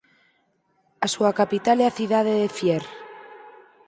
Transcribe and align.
A 1.05 1.07
súa 1.13 1.31
capital 1.39 1.77
é 1.83 1.85
a 1.87 1.95
cidade 1.99 2.33
de 2.41 2.49
Fier. 2.57 2.83